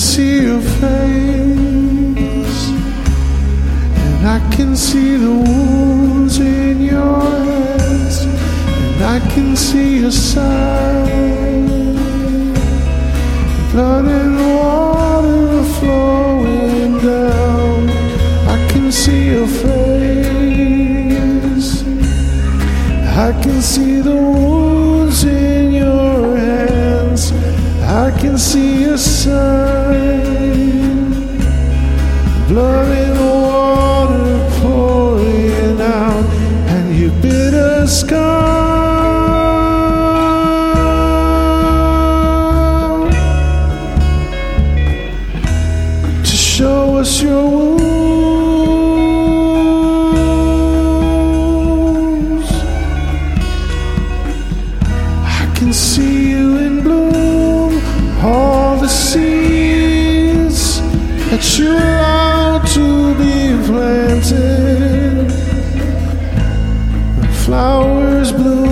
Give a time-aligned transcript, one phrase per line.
[0.00, 2.70] see your face,
[4.02, 11.06] and I can see the wounds in your hands, and I can see your side,
[13.72, 17.90] blood and water flowing down.
[18.48, 20.64] I can see your face,
[23.04, 27.32] I can see the wounds in your hands.
[27.82, 29.69] I can see a sign,
[32.50, 32.79] blood
[67.50, 68.69] flowers blooming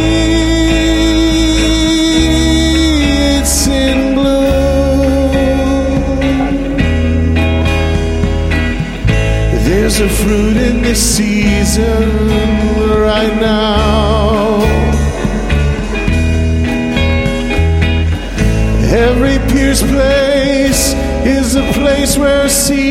[3.38, 5.34] it's in bloom.
[9.64, 12.53] There's a fruit in this season
[22.04, 22.83] place where seed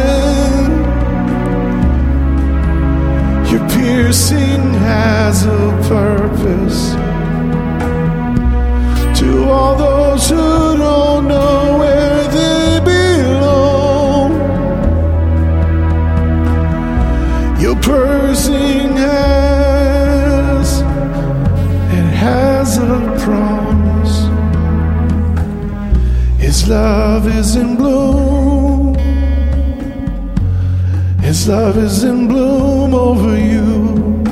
[3.50, 5.48] your piercing has a
[5.86, 6.94] purpose.
[9.20, 10.55] To all those who
[27.26, 28.94] love is in bloom.
[31.20, 34.22] His love is in bloom over you.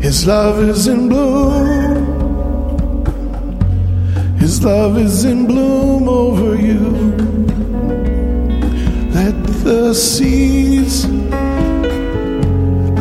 [0.00, 2.06] His love is in bloom.
[4.38, 6.90] His love is in bloom over you.
[9.12, 11.06] Let the seeds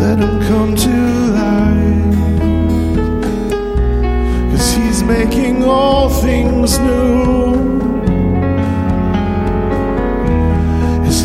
[0.01, 0.95] let them come to
[1.41, 2.15] life.
[4.51, 7.55] Cause he's making all things new.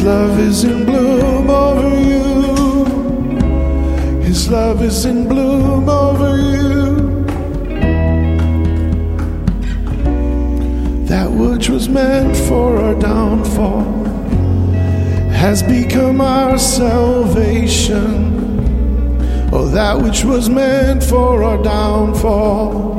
[0.01, 2.87] His love is in bloom over you.
[4.23, 7.27] His love is in bloom over you.
[11.05, 14.05] That which was meant for our downfall
[15.35, 18.09] has become our salvation.
[19.53, 22.89] Oh, that which was meant for our downfall.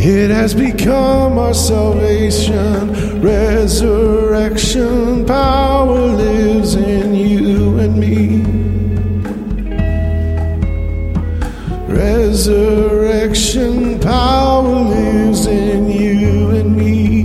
[0.00, 3.20] It has become our salvation.
[3.20, 8.44] Resurrection power lives in you and me.
[11.92, 17.24] Resurrection power lives in you and me.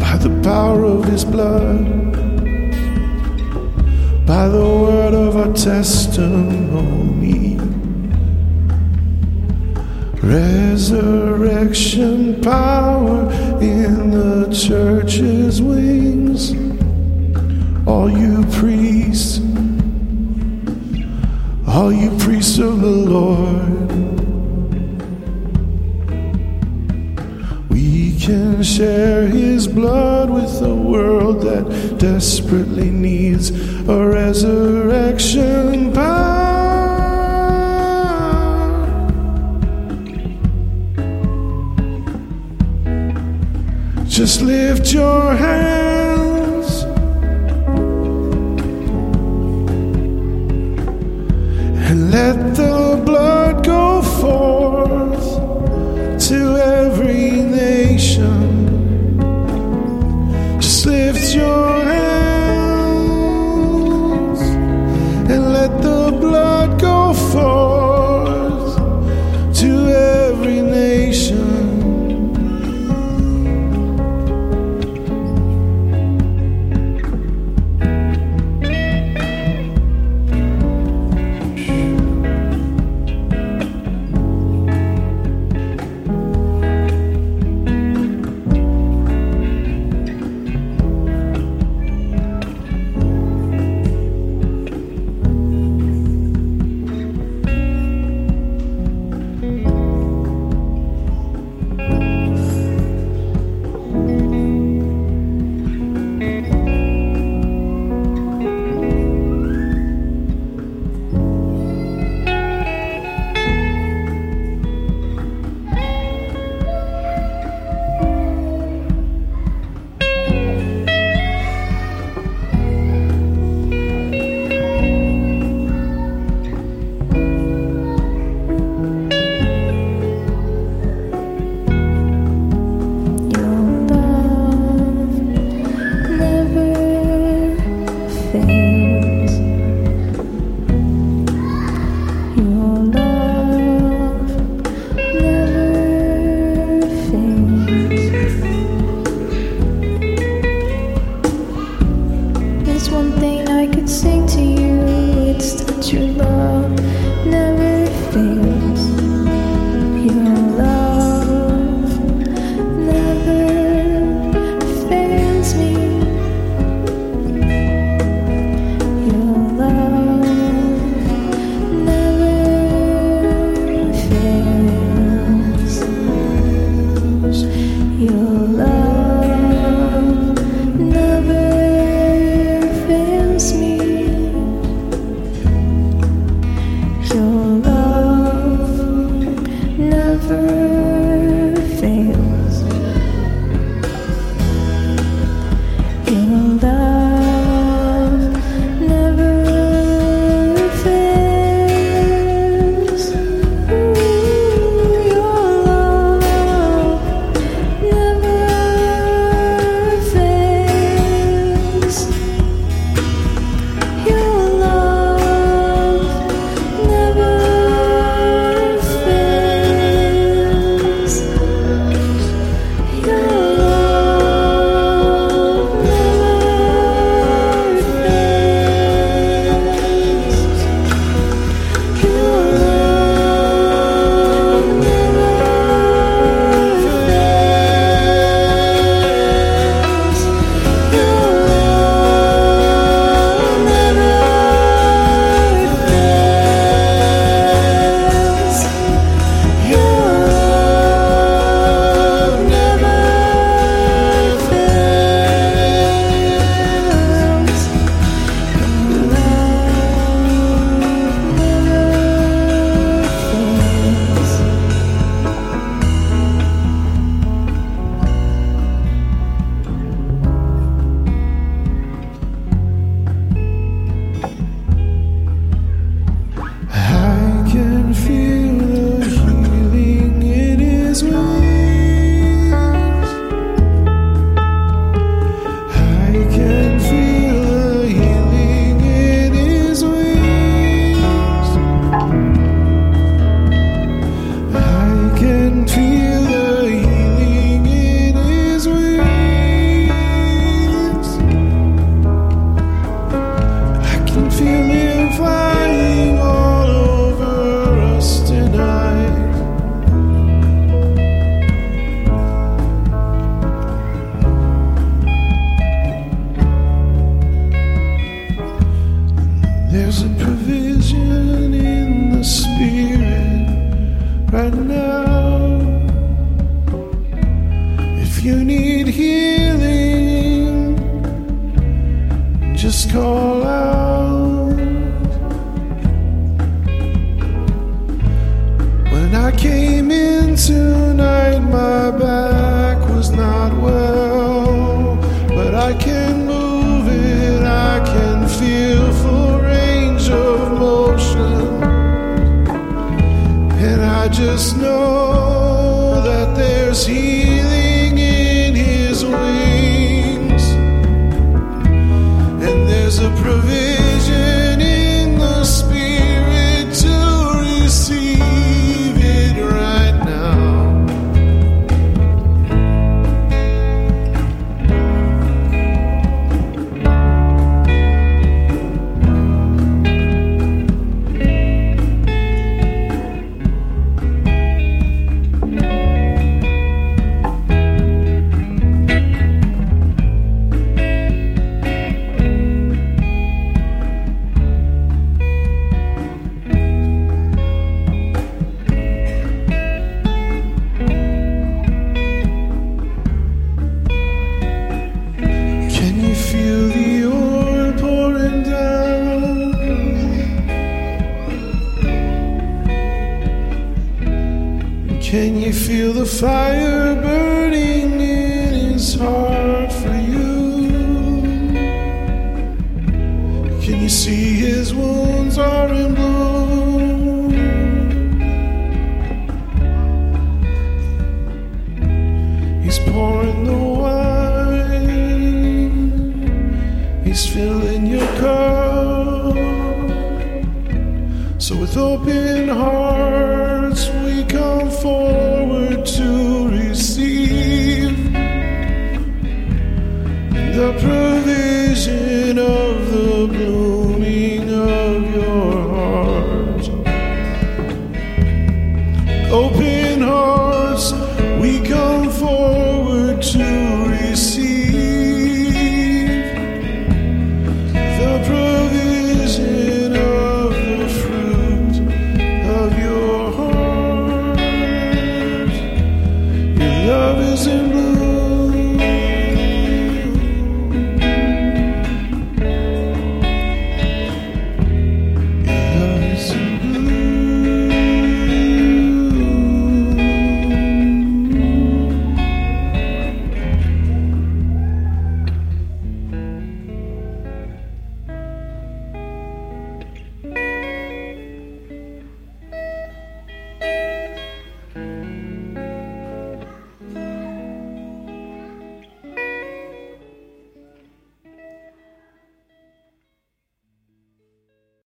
[0.00, 1.86] By the power of his blood,
[4.26, 7.47] by the word of our testimony.
[10.28, 16.52] Resurrection power in the church's wings.
[17.88, 19.40] All you priests,
[21.66, 23.90] all you priests of the Lord,
[27.70, 33.50] we can share his blood with a world that desperately needs
[33.88, 36.17] a resurrection power.
[44.18, 45.97] Just lift your hands